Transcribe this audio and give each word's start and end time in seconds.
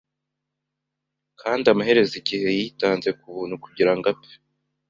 kandi 1.41 1.65
amaherezo 1.73 2.13
igihe 2.21 2.47
yitanze 2.57 3.09
kubuntu 3.19 3.55
kugirango 3.63 4.05
apfe 4.13 4.35